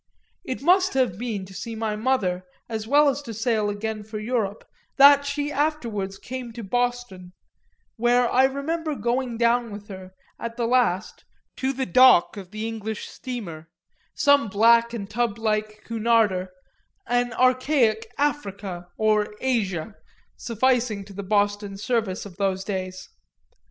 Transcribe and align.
It 0.43 0.63
must 0.63 0.95
have 0.95 1.19
been 1.19 1.45
to 1.45 1.53
see 1.53 1.75
my 1.75 1.95
mother, 1.95 2.43
as 2.67 2.87
well 2.87 3.07
as 3.07 3.21
to 3.21 3.35
sail 3.35 3.69
again 3.69 4.01
for 4.01 4.17
Europe, 4.17 4.67
that 4.97 5.27
she 5.27 5.51
afterwards 5.51 6.17
came 6.17 6.51
to 6.53 6.63
Boston, 6.63 7.33
where 7.97 8.27
I 8.27 8.45
remember 8.45 8.95
going 8.95 9.37
down 9.37 9.69
with 9.71 9.89
her, 9.89 10.13
at 10.39 10.57
the 10.57 10.65
last, 10.65 11.23
to 11.57 11.71
the 11.71 11.85
dock 11.85 12.35
of 12.35 12.49
the 12.49 12.67
English 12.67 13.09
steamer, 13.09 13.69
some 14.15 14.47
black 14.47 14.91
and 14.91 15.07
tub 15.07 15.37
like 15.37 15.83
Cunarder, 15.85 16.47
an 17.05 17.31
archaic 17.33 18.09
"Africa" 18.17 18.87
or 18.97 19.35
"Asia" 19.39 19.93
sufficing 20.35 21.05
to 21.05 21.13
the 21.13 21.21
Boston 21.21 21.77
service 21.77 22.25
of 22.25 22.37
those 22.37 22.63
days. 22.63 23.07